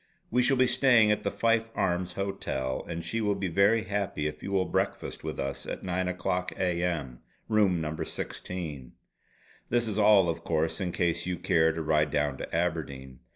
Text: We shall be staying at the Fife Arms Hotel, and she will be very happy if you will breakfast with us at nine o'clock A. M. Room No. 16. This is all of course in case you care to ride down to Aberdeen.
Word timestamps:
We 0.31 0.41
shall 0.41 0.57
be 0.57 0.65
staying 0.65 1.11
at 1.11 1.21
the 1.21 1.29
Fife 1.29 1.69
Arms 1.75 2.13
Hotel, 2.13 2.83
and 2.89 3.03
she 3.05 3.21
will 3.21 3.35
be 3.35 3.49
very 3.49 3.83
happy 3.83 4.25
if 4.25 4.41
you 4.41 4.51
will 4.51 4.65
breakfast 4.65 5.23
with 5.23 5.39
us 5.39 5.67
at 5.67 5.83
nine 5.83 6.07
o'clock 6.07 6.51
A. 6.57 6.81
M. 6.81 7.19
Room 7.47 7.79
No. 7.81 7.95
16. 7.95 8.93
This 9.69 9.87
is 9.87 9.99
all 9.99 10.27
of 10.27 10.43
course 10.43 10.81
in 10.81 10.91
case 10.91 11.27
you 11.27 11.37
care 11.37 11.71
to 11.71 11.83
ride 11.83 12.09
down 12.09 12.39
to 12.39 12.55
Aberdeen. 12.55 13.19